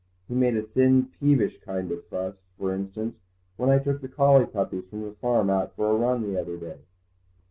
[0.27, 3.17] He made a thin, peevish kind of fuss, for instance,
[3.55, 6.57] when I took the collie puppies from the farm out for a run the other
[6.57, 6.79] day."